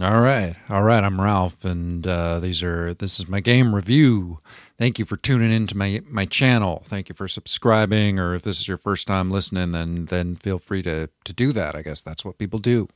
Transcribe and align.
All 0.00 0.20
right, 0.20 0.54
all 0.68 0.82
right. 0.82 1.02
I'm 1.02 1.20
Ralph, 1.20 1.64
and 1.64 2.06
uh, 2.06 2.38
these 2.40 2.62
are 2.62 2.94
this 2.94 3.18
is 3.18 3.28
my 3.28 3.40
game 3.40 3.74
review. 3.74 4.38
Thank 4.78 4.98
you 4.98 5.04
for 5.04 5.16
tuning 5.16 5.50
into 5.50 5.76
my 5.76 6.00
my 6.08 6.24
channel. 6.24 6.82
Thank 6.86 7.08
you 7.08 7.14
for 7.14 7.26
subscribing, 7.26 8.18
or 8.18 8.34
if 8.34 8.42
this 8.42 8.60
is 8.60 8.68
your 8.68 8.76
first 8.76 9.06
time 9.06 9.30
listening, 9.30 9.72
then 9.72 10.04
then 10.04 10.36
feel 10.36 10.58
free 10.58 10.82
to 10.82 11.08
to 11.24 11.32
do 11.32 11.52
that. 11.52 11.74
I 11.74 11.82
guess 11.82 12.00
that's 12.00 12.24
what 12.24 12.38
people 12.38 12.58
do. 12.58 12.88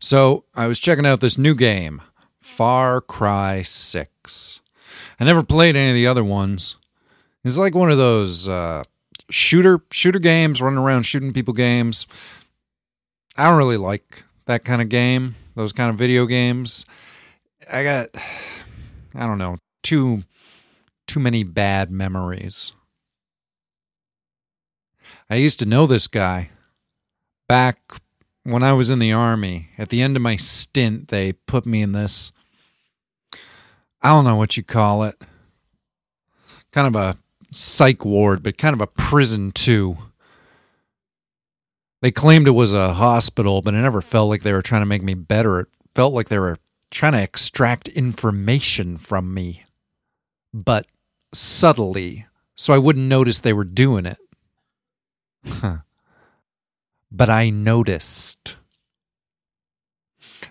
So 0.00 0.44
I 0.54 0.66
was 0.66 0.78
checking 0.78 1.06
out 1.06 1.20
this 1.20 1.38
new 1.38 1.54
game, 1.54 2.02
Far 2.40 3.00
Cry 3.00 3.62
Six. 3.62 4.60
I 5.20 5.24
never 5.24 5.42
played 5.42 5.76
any 5.76 5.90
of 5.90 5.94
the 5.94 6.06
other 6.06 6.24
ones. 6.24 6.76
It's 7.44 7.58
like 7.58 7.74
one 7.74 7.90
of 7.90 7.96
those 7.96 8.48
uh, 8.48 8.82
shooter 9.30 9.80
shooter 9.90 10.18
games, 10.18 10.60
running 10.60 10.78
around 10.78 11.04
shooting 11.04 11.32
people 11.32 11.54
games. 11.54 12.06
I 13.36 13.44
don't 13.44 13.58
really 13.58 13.76
like 13.76 14.24
that 14.48 14.64
kind 14.64 14.80
of 14.82 14.88
game, 14.88 15.36
those 15.54 15.72
kind 15.72 15.90
of 15.90 15.96
video 15.96 16.26
games. 16.26 16.84
I 17.70 17.84
got 17.84 18.08
I 19.14 19.26
don't 19.26 19.38
know, 19.38 19.58
too 19.82 20.24
too 21.06 21.20
many 21.20 21.44
bad 21.44 21.90
memories. 21.90 22.72
I 25.30 25.36
used 25.36 25.58
to 25.60 25.66
know 25.66 25.86
this 25.86 26.08
guy 26.08 26.48
back 27.46 27.78
when 28.42 28.62
I 28.62 28.72
was 28.72 28.88
in 28.88 28.98
the 28.98 29.12
army. 29.12 29.68
At 29.76 29.90
the 29.90 30.00
end 30.00 30.16
of 30.16 30.22
my 30.22 30.36
stint, 30.36 31.08
they 31.08 31.32
put 31.32 31.66
me 31.66 31.82
in 31.82 31.92
this 31.92 32.32
I 34.00 34.08
don't 34.14 34.24
know 34.24 34.36
what 34.36 34.56
you 34.56 34.62
call 34.62 35.04
it. 35.04 35.20
Kind 36.72 36.86
of 36.86 36.96
a 36.96 37.18
psych 37.52 38.04
ward, 38.04 38.42
but 38.42 38.56
kind 38.56 38.74
of 38.74 38.80
a 38.80 38.86
prison 38.86 39.52
too. 39.52 39.98
They 42.00 42.12
claimed 42.12 42.46
it 42.46 42.52
was 42.52 42.72
a 42.72 42.94
hospital, 42.94 43.60
but 43.60 43.74
it 43.74 43.78
never 43.78 44.00
felt 44.00 44.28
like 44.28 44.42
they 44.42 44.52
were 44.52 44.62
trying 44.62 44.82
to 44.82 44.86
make 44.86 45.02
me 45.02 45.14
better. 45.14 45.60
It 45.60 45.68
felt 45.94 46.14
like 46.14 46.28
they 46.28 46.38
were 46.38 46.56
trying 46.90 47.12
to 47.12 47.22
extract 47.22 47.88
information 47.88 48.98
from 48.98 49.34
me, 49.34 49.64
but 50.54 50.86
subtly, 51.34 52.26
so 52.54 52.72
I 52.72 52.78
wouldn't 52.78 53.06
notice 53.06 53.40
they 53.40 53.52
were 53.52 53.64
doing 53.64 54.06
it. 54.06 54.18
Huh. 55.44 55.78
But 57.10 57.30
I 57.30 57.50
noticed. 57.50 58.56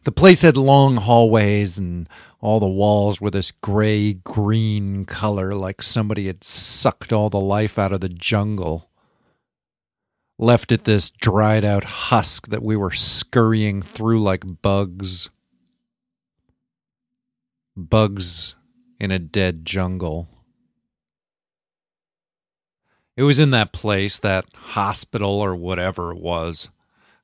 The 0.04 0.11
place 0.11 0.42
had 0.42 0.58
long 0.58 0.98
hallways, 0.98 1.78
and 1.78 2.09
all 2.42 2.59
the 2.59 2.67
walls 2.67 3.22
were 3.22 3.32
this 3.32 3.52
gray 3.52 4.14
green 4.14 5.06
color, 5.06 5.56
like 5.56 5.82
somebody 5.82 6.28
had 6.28 6.44
sucked 6.44 7.14
all 7.14 7.30
the 7.30 7.39
life 7.39 7.80
out 7.80 7.94
of 7.94 8.02
the 8.02 8.09
jungle 8.09 8.87
left 10.40 10.72
it 10.72 10.84
this 10.84 11.10
dried 11.10 11.66
out 11.66 11.84
husk 11.84 12.48
that 12.48 12.64
we 12.64 12.76
were 12.76 12.92
scurrying 12.92 13.82
through 13.82 14.22
like 14.22 14.62
bugs. 14.62 15.30
Bugs 17.76 18.56
in 19.00 19.12
a 19.12 19.20
dead 19.20 19.66
jungle. 19.66 20.30
It 23.16 23.24
was 23.24 23.40
in 23.40 23.52
that 23.52 23.74
place, 23.74 24.20
that 24.20 24.46
hospital 24.56 25.42
or 25.42 25.56
whatever 25.56 26.12
it 26.12 26.20
was. 26.20 26.70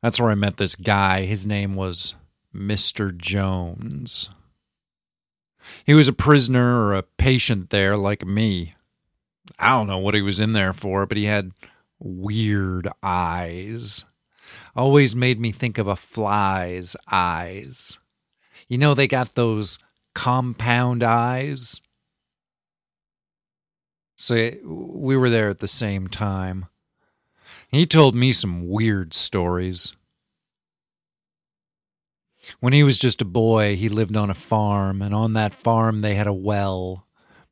That's 0.02 0.20
where 0.20 0.31
I 0.31 0.36
met 0.36 0.58
this 0.58 0.75
guy. 0.75 1.22
His 1.25 1.45
name 1.45 1.75
was 1.75 2.16
Mr. 2.53 3.16
Jones. 3.16 4.30
He 5.86 5.94
was 5.94 6.08
a 6.08 6.14
prisoner 6.14 6.83
or 6.83 6.94
a 6.94 7.03
patient 7.03 7.70
there 7.70 7.95
like 7.95 8.25
me. 8.25 8.73
I 9.59 9.70
don't 9.70 9.88
know 9.88 10.00
what 10.00 10.16
he 10.16 10.22
was 10.22 10.39
in 10.39 10.53
there 10.53 10.73
for, 10.73 11.05
but 11.05 11.17
he 11.17 11.25
had 11.25 11.52
weird 11.99 12.88
eyes. 13.02 14.05
Always 14.75 15.16
made 15.16 15.39
me 15.39 15.52
think 15.52 15.77
of 15.77 15.88
a 15.88 15.95
fly's 15.95 16.95
eyes. 17.11 17.99
You 18.67 18.77
know, 18.77 18.94
they 18.94 19.08
got 19.08 19.36
those 19.36 19.80
compound 20.14 21.03
eyes. 21.03 21.81
So 24.16 24.52
we 24.64 25.17
were 25.17 25.30
there 25.30 25.49
at 25.49 25.59
the 25.59 25.67
same 25.67 26.08
time. 26.08 26.67
He 27.70 27.86
told 27.86 28.15
me 28.15 28.33
some 28.33 28.67
weird 28.67 29.14
stories. 29.14 29.93
When 32.60 32.73
he 32.73 32.83
was 32.83 32.99
just 32.99 33.21
a 33.21 33.25
boy, 33.25 33.75
he 33.75 33.89
lived 33.89 34.15
on 34.15 34.30
a 34.30 34.36
farm, 34.36 35.02
and 35.02 35.14
on 35.15 35.33
that 35.33 35.55
farm 35.55 36.02
they 36.02 36.15
had 36.15 36.27
a 36.27 36.33
well. 36.33 37.08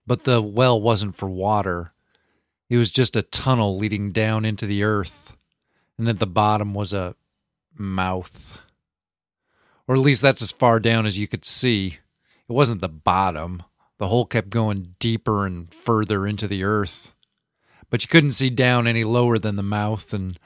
But 0.06 0.23
the 0.23 0.41
well 0.41 0.79
wasn't 0.81 1.16
for 1.16 1.29
water. 1.29 1.94
It 2.72 2.78
was 2.78 2.90
just 2.90 3.18
a 3.18 3.22
tunnel 3.22 3.78
leading 3.78 4.14
down 4.14 4.46
into 4.46 4.66
the 4.66 4.82
earth, 4.82 5.36
and 5.98 6.08
at 6.08 6.20
the 6.20 6.26
bottom 6.26 6.74
was 6.74 6.94
a 6.94 7.16
mouth. 7.78 8.59
Or 9.90 9.96
at 9.96 10.02
least 10.02 10.22
that's 10.22 10.42
as 10.42 10.54
far 10.54 10.80
down 10.80 11.06
as 11.06 11.18
you 11.20 11.28
could 11.28 11.44
see. 11.44 11.98
It 12.48 12.54
wasn't 12.54 12.80
the 12.80 12.88
bottom. 12.88 13.62
The 13.98 14.08
hole 14.08 14.26
kept 14.26 14.50
going 14.52 14.96
deeper 15.00 15.46
and 15.46 15.70
further 15.74 16.26
into 16.26 16.48
the 16.48 16.64
earth. 16.64 17.12
But 17.90 18.04
you 18.04 18.08
couldn't 18.08 18.32
see 18.32 18.50
down 18.50 18.88
any 18.88 19.03
lower 19.03 19.38
than 19.38 19.58
the 19.58 19.64
mouth, 19.64 20.14
and 20.14 20.40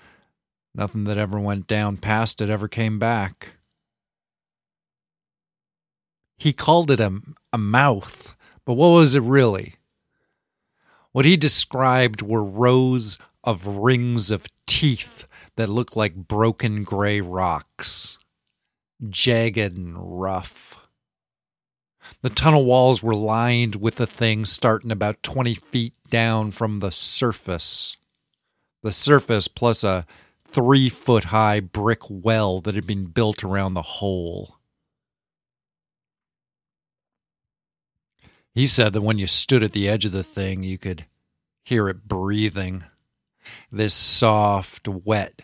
nothing 0.74 1.04
that 1.04 1.20
ever 1.20 1.40
went 1.40 1.68
down 1.68 1.98
past 1.98 2.42
it 2.42 2.50
ever 2.50 2.68
came 2.68 2.98
back. 2.98 3.58
He 6.40 6.54
called 6.54 6.90
it 6.90 7.00
a, 7.00 7.22
a 7.54 7.60
mouth, 7.60 8.36
but 8.66 8.74
what 8.74 8.88
was 8.88 9.14
it 9.14 9.22
really? 9.22 9.76
What 11.16 11.24
he 11.24 11.38
described 11.38 12.22
were 12.22 12.44
rows 12.44 13.18
of 13.42 13.66
rings 13.66 14.32
of 14.32 14.48
teeth 14.68 15.26
that 15.56 15.70
looked 15.70 15.96
like 15.96 16.28
broken 16.28 16.84
gray 16.84 17.22
rocks, 17.22 18.18
jagged 19.10 19.78
and 19.78 19.96
rough. 20.20 20.78
The 22.22 22.30
tunnel 22.30 22.66
walls 22.66 23.02
were 23.02 23.16
lined 23.16 23.78
with 23.78 23.96
the 23.96 24.06
thing 24.06 24.44
starting 24.44 24.92
about 24.92 25.24
20 25.24 25.56
feet 25.56 25.94
down 26.10 26.52
from 26.52 26.82
the 26.82 26.92
surface. 26.92 27.96
The 28.84 28.92
surface 28.92 29.48
plus 29.48 29.86
a 29.86 30.06
three 30.46 30.90
foot 30.90 31.24
high 31.24 31.62
brick 31.62 32.02
well 32.10 32.60
that 32.60 32.76
had 32.76 32.86
been 32.86 33.06
built 33.06 33.42
around 33.42 33.74
the 33.74 33.82
hole. 33.82 34.58
He 38.56 38.68
said 38.68 38.94
that 38.94 39.02
when 39.02 39.20
you 39.20 39.28
stood 39.28 39.64
at 39.64 39.74
the 39.74 39.90
edge 39.90 40.06
of 40.06 40.14
the 40.14 40.24
thing, 40.24 40.64
you 40.64 40.78
could 40.78 41.06
hear 41.66 41.90
it 41.90 42.08
breathing. 42.08 42.86
This 43.70 43.94
soft, 43.94 44.88
wet, 44.88 45.42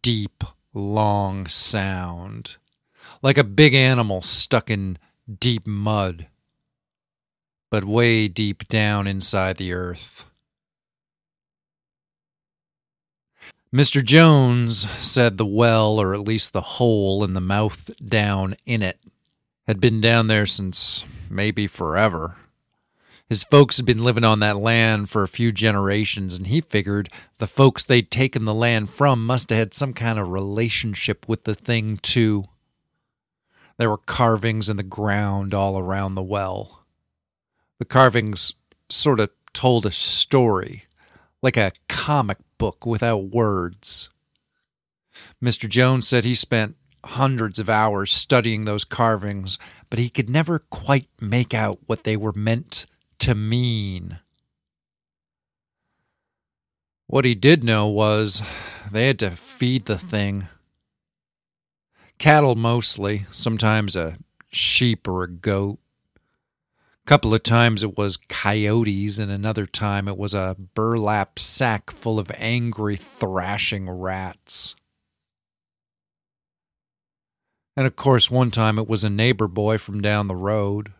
deep, 0.00 0.44
long 0.72 1.48
sound. 1.48 2.58
Like 3.20 3.36
a 3.36 3.42
big 3.42 3.74
animal 3.74 4.22
stuck 4.22 4.70
in 4.70 4.96
deep 5.40 5.66
mud, 5.66 6.28
but 7.68 7.84
way 7.84 8.28
deep 8.28 8.68
down 8.68 9.08
inside 9.08 9.56
the 9.56 9.72
earth. 9.72 10.24
Mr. 13.74 14.04
Jones 14.04 14.88
said 15.04 15.36
the 15.36 15.46
well, 15.46 15.98
or 15.98 16.14
at 16.14 16.20
least 16.20 16.52
the 16.52 16.60
hole 16.60 17.24
in 17.24 17.32
the 17.32 17.40
mouth 17.40 17.90
down 18.06 18.54
in 18.66 18.82
it, 18.82 19.00
had 19.66 19.80
been 19.80 20.00
down 20.00 20.28
there 20.28 20.46
since 20.46 21.04
maybe 21.28 21.66
forever. 21.66 22.36
His 23.32 23.44
folks 23.44 23.78
had 23.78 23.86
been 23.86 24.04
living 24.04 24.24
on 24.24 24.40
that 24.40 24.58
land 24.58 25.08
for 25.08 25.22
a 25.22 25.26
few 25.26 25.52
generations, 25.52 26.36
and 26.36 26.48
he 26.48 26.60
figured 26.60 27.08
the 27.38 27.46
folks 27.46 27.82
they'd 27.82 28.10
taken 28.10 28.44
the 28.44 28.52
land 28.52 28.90
from 28.90 29.24
must 29.24 29.48
have 29.48 29.58
had 29.58 29.72
some 29.72 29.94
kind 29.94 30.18
of 30.18 30.28
relationship 30.28 31.26
with 31.26 31.44
the 31.44 31.54
thing, 31.54 31.96
too. 31.96 32.44
There 33.78 33.88
were 33.88 33.96
carvings 33.96 34.68
in 34.68 34.76
the 34.76 34.82
ground 34.82 35.54
all 35.54 35.78
around 35.78 36.14
the 36.14 36.22
well. 36.22 36.84
The 37.78 37.86
carvings 37.86 38.52
sort 38.90 39.18
of 39.18 39.30
told 39.54 39.86
a 39.86 39.92
story, 39.92 40.84
like 41.40 41.56
a 41.56 41.72
comic 41.88 42.36
book 42.58 42.84
without 42.84 43.30
words. 43.30 44.10
Mr. 45.42 45.66
Jones 45.66 46.06
said 46.06 46.26
he 46.26 46.34
spent 46.34 46.76
hundreds 47.02 47.58
of 47.58 47.70
hours 47.70 48.12
studying 48.12 48.66
those 48.66 48.84
carvings, 48.84 49.58
but 49.88 49.98
he 49.98 50.10
could 50.10 50.28
never 50.28 50.58
quite 50.58 51.08
make 51.18 51.54
out 51.54 51.78
what 51.86 52.04
they 52.04 52.14
were 52.14 52.34
meant 52.34 52.84
to 53.22 53.34
mean. 53.36 54.18
What 57.06 57.24
he 57.24 57.34
did 57.34 57.62
know 57.62 57.86
was 57.86 58.42
they 58.90 59.06
had 59.06 59.20
to 59.20 59.30
feed 59.32 59.84
the 59.84 59.98
thing. 59.98 60.48
Cattle 62.18 62.56
mostly, 62.56 63.26
sometimes 63.30 63.94
a 63.94 64.16
sheep 64.50 65.06
or 65.06 65.22
a 65.22 65.30
goat. 65.30 65.78
A 66.16 67.06
couple 67.06 67.32
of 67.32 67.44
times 67.44 67.84
it 67.84 67.96
was 67.96 68.16
coyotes, 68.16 69.18
and 69.18 69.30
another 69.30 69.66
time 69.66 70.08
it 70.08 70.18
was 70.18 70.34
a 70.34 70.56
burlap 70.74 71.38
sack 71.38 71.92
full 71.92 72.18
of 72.18 72.30
angry, 72.36 72.96
thrashing 72.96 73.88
rats. 73.88 74.74
And 77.76 77.86
of 77.86 77.94
course, 77.94 78.30
one 78.30 78.50
time 78.50 78.78
it 78.78 78.88
was 78.88 79.04
a 79.04 79.10
neighbor 79.10 79.46
boy 79.48 79.78
from 79.78 80.00
down 80.00 80.26
the 80.26 80.34
road. 80.34 80.92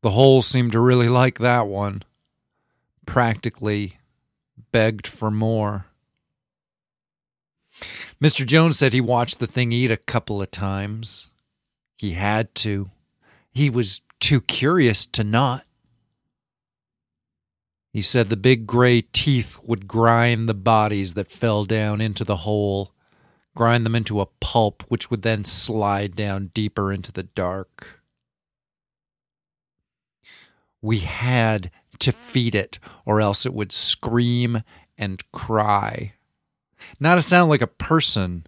The 0.00 0.10
hole 0.10 0.42
seemed 0.42 0.72
to 0.72 0.80
really 0.80 1.08
like 1.08 1.38
that 1.38 1.66
one. 1.66 2.04
Practically 3.06 3.98
begged 4.70 5.06
for 5.06 5.30
more. 5.30 5.86
Mr. 8.22 8.44
Jones 8.46 8.78
said 8.78 8.92
he 8.92 9.00
watched 9.00 9.38
the 9.38 9.46
thing 9.46 9.72
eat 9.72 9.90
a 9.90 9.96
couple 9.96 10.42
of 10.42 10.50
times. 10.50 11.30
He 11.96 12.12
had 12.12 12.54
to. 12.56 12.90
He 13.52 13.70
was 13.70 14.00
too 14.20 14.40
curious 14.40 15.06
to 15.06 15.24
not. 15.24 15.64
He 17.92 18.02
said 18.02 18.28
the 18.28 18.36
big 18.36 18.66
gray 18.66 19.00
teeth 19.00 19.58
would 19.64 19.88
grind 19.88 20.48
the 20.48 20.54
bodies 20.54 21.14
that 21.14 21.30
fell 21.30 21.64
down 21.64 22.00
into 22.00 22.24
the 22.24 22.36
hole, 22.36 22.92
grind 23.56 23.86
them 23.86 23.94
into 23.94 24.20
a 24.20 24.26
pulp, 24.40 24.84
which 24.88 25.10
would 25.10 25.22
then 25.22 25.44
slide 25.44 26.14
down 26.14 26.50
deeper 26.54 26.92
into 26.92 27.10
the 27.10 27.24
dark. 27.24 27.97
We 30.80 31.00
had 31.00 31.70
to 32.00 32.12
feed 32.12 32.54
it, 32.54 32.78
or 33.04 33.20
else 33.20 33.44
it 33.44 33.54
would 33.54 33.72
scream 33.72 34.62
and 34.96 35.22
cry. 35.32 36.14
Not 37.00 37.16
to 37.16 37.22
sound 37.22 37.50
like 37.50 37.62
a 37.62 37.66
person, 37.66 38.46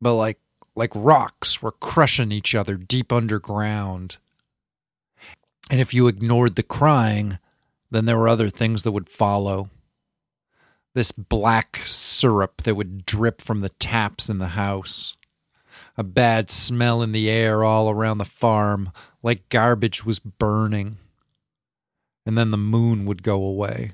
but 0.00 0.14
like 0.14 0.38
like 0.76 0.92
rocks 0.94 1.60
were 1.60 1.72
crushing 1.72 2.32
each 2.32 2.54
other 2.54 2.76
deep 2.76 3.12
underground. 3.12 4.18
And 5.70 5.80
if 5.80 5.92
you 5.92 6.08
ignored 6.08 6.56
the 6.56 6.62
crying, 6.62 7.38
then 7.90 8.04
there 8.04 8.16
were 8.16 8.28
other 8.28 8.48
things 8.48 8.82
that 8.82 8.92
would 8.92 9.08
follow. 9.08 9.68
This 10.94 11.12
black 11.12 11.80
syrup 11.84 12.62
that 12.62 12.74
would 12.76 13.04
drip 13.04 13.40
from 13.40 13.60
the 13.60 13.68
taps 13.68 14.28
in 14.28 14.38
the 14.38 14.48
house. 14.48 15.16
A 15.96 16.02
bad 16.02 16.50
smell 16.50 17.02
in 17.02 17.12
the 17.12 17.28
air 17.28 17.62
all 17.62 17.90
around 17.90 18.18
the 18.18 18.24
farm, 18.24 18.90
like 19.22 19.48
garbage 19.48 20.04
was 20.04 20.18
burning. 20.18 20.96
And 22.26 22.36
then 22.36 22.50
the 22.50 22.58
moon 22.58 23.06
would 23.06 23.22
go 23.22 23.42
away. 23.42 23.92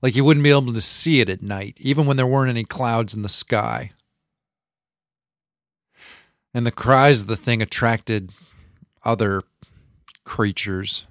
Like 0.00 0.16
you 0.16 0.24
wouldn't 0.24 0.44
be 0.44 0.50
able 0.50 0.72
to 0.72 0.80
see 0.80 1.20
it 1.20 1.28
at 1.28 1.42
night, 1.42 1.76
even 1.78 2.06
when 2.06 2.16
there 2.16 2.26
weren't 2.26 2.50
any 2.50 2.64
clouds 2.64 3.14
in 3.14 3.22
the 3.22 3.28
sky. 3.28 3.90
And 6.52 6.66
the 6.66 6.72
cries 6.72 7.22
of 7.22 7.26
the 7.28 7.36
thing 7.36 7.62
attracted 7.62 8.32
other 9.04 9.42
creatures 10.24 11.06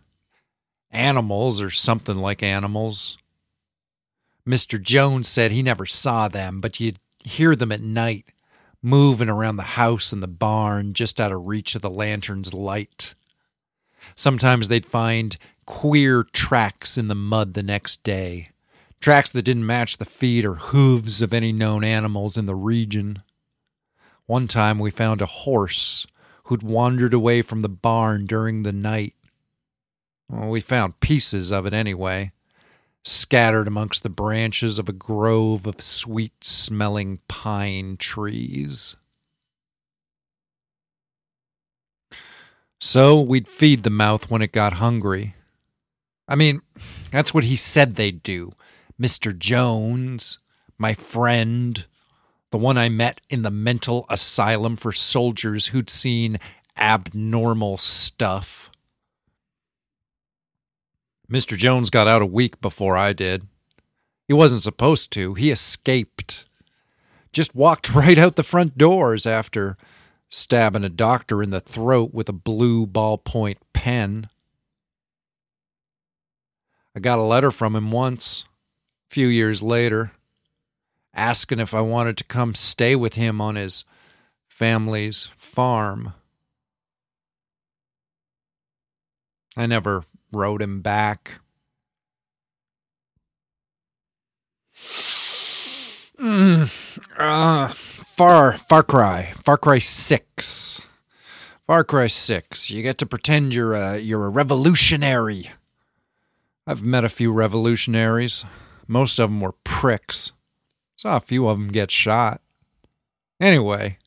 animals 0.91 1.61
or 1.61 1.69
something 1.69 2.17
like 2.17 2.43
animals. 2.43 3.17
Mr. 4.47 4.81
Jones 4.81 5.27
said 5.27 5.51
he 5.51 5.63
never 5.63 5.85
saw 5.85 6.27
them, 6.27 6.59
but 6.59 6.79
you'd 6.79 6.99
hear 7.23 7.55
them 7.55 7.71
at 7.71 7.81
night, 7.81 8.25
moving 8.81 9.29
around 9.29 9.55
the 9.55 9.63
house 9.63 10.11
and 10.11 10.21
the 10.21 10.27
barn 10.27 10.93
just 10.93 11.19
out 11.19 11.31
of 11.31 11.45
reach 11.45 11.75
of 11.75 11.81
the 11.81 11.89
lantern's 11.89 12.53
light. 12.53 13.15
Sometimes 14.15 14.67
they'd 14.67 14.85
find 14.85 15.37
queer 15.65 16.23
tracks 16.23 16.97
in 16.97 17.07
the 17.07 17.15
mud 17.15 17.53
the 17.53 17.63
next 17.63 18.03
day, 18.03 18.49
tracks 18.99 19.29
that 19.29 19.43
didn't 19.43 19.65
match 19.65 19.97
the 19.97 20.05
feet 20.05 20.45
or 20.45 20.55
hooves 20.55 21.21
of 21.21 21.33
any 21.33 21.51
known 21.51 21.83
animals 21.83 22.37
in 22.37 22.45
the 22.45 22.55
region. 22.55 23.21
One 24.25 24.47
time 24.47 24.79
we 24.79 24.91
found 24.91 25.21
a 25.21 25.25
horse 25.25 26.07
who'd 26.45 26.63
wandered 26.63 27.13
away 27.13 27.41
from 27.41 27.61
the 27.61 27.69
barn 27.69 28.25
during 28.25 28.63
the 28.63 28.73
night 28.73 29.15
well, 30.31 30.47
we 30.47 30.61
found 30.61 31.01
pieces 31.01 31.51
of 31.51 31.65
it 31.65 31.73
anyway, 31.73 32.31
scattered 33.03 33.67
amongst 33.67 34.01
the 34.01 34.09
branches 34.09 34.79
of 34.79 34.87
a 34.87 34.93
grove 34.93 35.67
of 35.67 35.81
sweet 35.81 36.43
smelling 36.43 37.19
pine 37.27 37.97
trees. 37.97 38.95
So 42.83 43.21
we'd 43.21 43.47
feed 43.47 43.83
the 43.83 43.91
mouth 43.91 44.31
when 44.31 44.41
it 44.41 44.51
got 44.51 44.73
hungry. 44.73 45.35
I 46.27 46.35
mean, 46.35 46.63
that's 47.11 47.31
what 47.31 47.43
he 47.43 47.55
said 47.55 47.93
they'd 47.95 48.23
do. 48.23 48.53
Mr. 48.99 49.37
Jones, 49.37 50.39
my 50.79 50.95
friend, 50.95 51.85
the 52.49 52.57
one 52.57 52.79
I 52.79 52.89
met 52.89 53.21
in 53.29 53.43
the 53.43 53.51
mental 53.51 54.07
asylum 54.09 54.77
for 54.77 54.93
soldiers 54.93 55.67
who'd 55.67 55.91
seen 55.91 56.39
abnormal 56.75 57.77
stuff. 57.77 58.71
Mr. 61.31 61.55
Jones 61.55 61.91
got 61.91 62.07
out 62.07 62.23
a 62.23 62.25
week 62.25 62.59
before 62.61 62.97
I 62.97 63.13
did. 63.13 63.47
He 64.27 64.33
wasn't 64.33 64.63
supposed 64.63 65.11
to. 65.13 65.35
He 65.35 65.51
escaped. 65.51 66.45
Just 67.31 67.53
walked 67.53 67.93
right 67.93 68.17
out 68.17 68.37
the 68.37 68.43
front 68.43 68.75
doors 68.75 69.27
after 69.27 69.77
stabbing 70.31 70.85
a 70.85 70.89
doctor 70.89 71.43
in 71.43 71.49
the 71.49 71.59
throat 71.59 72.13
with 72.13 72.29
a 72.29 72.33
blue 72.33 72.87
ballpoint 72.87 73.57
pen. 73.73 74.29
I 76.95 76.99
got 77.01 77.19
a 77.19 77.23
letter 77.23 77.51
from 77.51 77.75
him 77.75 77.91
once, 77.91 78.45
a 79.09 79.13
few 79.13 79.27
years 79.27 79.61
later, 79.61 80.13
asking 81.13 81.59
if 81.59 81.73
I 81.73 81.81
wanted 81.81 82.17
to 82.17 82.23
come 82.23 82.55
stay 82.55 82.95
with 82.95 83.13
him 83.15 83.41
on 83.41 83.55
his 83.55 83.83
family's 84.47 85.29
farm. 85.35 86.13
I 89.57 89.65
never 89.65 90.05
wrote 90.31 90.61
him 90.61 90.81
back. 90.81 91.41
Mm, 96.17 96.69
uh, 97.17 97.73
Far 98.21 98.53
Far 98.53 98.83
Cry, 98.83 99.33
Far 99.43 99.57
Cry 99.57 99.79
Six, 99.79 100.79
Far 101.65 101.83
Cry 101.83 102.05
Six. 102.05 102.69
You 102.69 102.83
get 102.83 102.99
to 102.99 103.07
pretend 103.07 103.55
you're 103.55 103.73
a 103.73 103.97
you're 103.97 104.27
a 104.27 104.29
revolutionary. 104.29 105.49
I've 106.67 106.83
met 106.83 107.03
a 107.03 107.09
few 107.09 107.33
revolutionaries. 107.33 108.45
Most 108.87 109.17
of 109.17 109.31
them 109.31 109.41
were 109.41 109.55
pricks. 109.63 110.33
Saw 110.97 111.17
a 111.17 111.19
few 111.19 111.47
of 111.47 111.57
them 111.57 111.69
get 111.69 111.89
shot. 111.89 112.41
Anyway, 113.39 113.97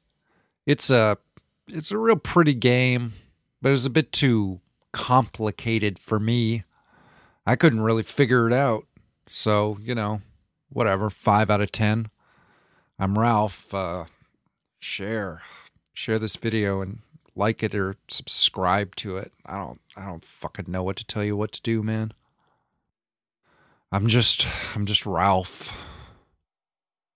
it's 0.65 0.91
a 0.91 1.19
it's 1.67 1.91
a 1.91 1.99
real 1.99 2.15
pretty 2.15 2.55
game, 2.55 3.15
but 3.61 3.71
it 3.71 3.73
was 3.73 3.87
a 3.87 3.91
bit 3.91 4.13
too 4.13 4.61
complicated 4.93 5.99
for 5.99 6.21
me. 6.21 6.63
I 7.45 7.57
couldn't 7.57 7.81
really 7.81 8.05
figure 8.05 8.47
it 8.47 8.53
out. 8.53 8.87
So, 9.29 9.77
you 9.81 9.97
know, 9.97 10.21
whatever, 10.69 11.11
5 11.11 11.51
out 11.51 11.61
of 11.61 11.73
10. 11.73 12.11
I'm 12.99 13.19
Ralph. 13.19 13.75
Uh, 13.75 14.05
share 14.79 15.43
share 15.93 16.19
this 16.19 16.37
video 16.37 16.81
and 16.81 16.99
like 17.35 17.63
it 17.63 17.75
or 17.75 17.97
subscribe 18.09 18.95
to 18.97 19.17
it. 19.17 19.33
I 19.45 19.57
don't 19.57 19.81
I 19.97 20.07
don't 20.07 20.25
fucking 20.25 20.67
know 20.69 20.83
what 20.83 20.97
to 20.97 21.05
tell 21.05 21.25
you 21.25 21.37
what 21.37 21.53
to 21.53 21.63
do, 21.63 21.83
man. 21.83 22.13
I'm 23.91 24.07
just 24.07 24.47
I'm 24.75 24.87
just 24.87 25.07
Ralph. 25.07 25.73